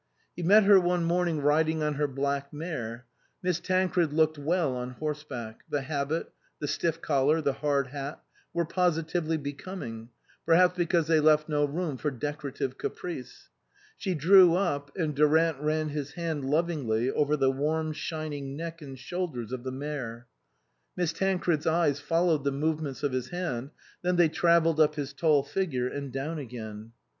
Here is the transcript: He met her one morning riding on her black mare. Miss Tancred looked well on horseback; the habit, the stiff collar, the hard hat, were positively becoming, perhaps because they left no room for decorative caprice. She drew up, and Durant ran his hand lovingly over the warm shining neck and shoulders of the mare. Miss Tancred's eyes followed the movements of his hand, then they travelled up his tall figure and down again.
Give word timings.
He 0.35 0.41
met 0.41 0.63
her 0.63 0.79
one 0.79 1.03
morning 1.03 1.41
riding 1.41 1.83
on 1.83 1.93
her 1.93 2.07
black 2.07 2.51
mare. 2.51 3.05
Miss 3.43 3.59
Tancred 3.59 4.11
looked 4.11 4.39
well 4.39 4.75
on 4.75 4.93
horseback; 4.93 5.61
the 5.69 5.81
habit, 5.83 6.33
the 6.59 6.67
stiff 6.67 7.03
collar, 7.03 7.39
the 7.39 7.53
hard 7.53 7.89
hat, 7.89 8.19
were 8.51 8.65
positively 8.65 9.37
becoming, 9.37 10.09
perhaps 10.43 10.75
because 10.75 11.05
they 11.05 11.19
left 11.19 11.47
no 11.47 11.65
room 11.65 11.97
for 11.97 12.09
decorative 12.09 12.79
caprice. 12.79 13.49
She 13.95 14.15
drew 14.15 14.55
up, 14.55 14.89
and 14.97 15.13
Durant 15.13 15.59
ran 15.59 15.89
his 15.89 16.13
hand 16.13 16.45
lovingly 16.49 17.11
over 17.11 17.37
the 17.37 17.51
warm 17.51 17.93
shining 17.93 18.57
neck 18.57 18.81
and 18.81 18.97
shoulders 18.97 19.51
of 19.51 19.63
the 19.63 19.71
mare. 19.71 20.25
Miss 20.95 21.13
Tancred's 21.13 21.67
eyes 21.67 21.99
followed 21.99 22.43
the 22.43 22.51
movements 22.51 23.03
of 23.03 23.11
his 23.11 23.29
hand, 23.29 23.69
then 24.01 24.15
they 24.15 24.29
travelled 24.29 24.79
up 24.79 24.95
his 24.95 25.13
tall 25.13 25.43
figure 25.43 25.87
and 25.87 26.11
down 26.11 26.39
again. 26.39 26.93